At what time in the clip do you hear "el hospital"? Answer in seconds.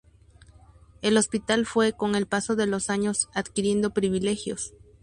1.03-1.67